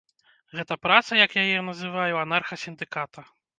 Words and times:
Гэта 0.59 0.77
праца, 0.85 1.19
як 1.19 1.37
я 1.41 1.45
яе 1.59 1.61
называю, 1.69 2.09
анарха-сіндыката. 2.25 3.29